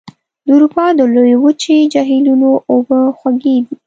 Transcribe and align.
د 0.45 0.47
اروپا 0.55 0.85
د 0.97 1.01
لویې 1.13 1.35
وچې 1.43 1.75
جهیلونو 1.93 2.49
اوبه 2.71 2.99
خوږې 3.17 3.57
دي. 3.67 3.75